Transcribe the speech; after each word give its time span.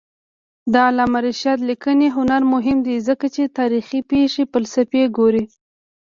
د 0.71 0.73
علامه 0.87 1.19
رشاد 1.27 1.59
لیکنی 1.69 2.07
هنر 2.17 2.41
مهم 2.53 2.77
دی 2.87 2.95
ځکه 3.07 3.25
چې 3.35 3.53
تاریخي 3.59 3.99
پېښې 4.11 4.43
فلسفي 4.51 5.03
ګوري. 5.17 5.45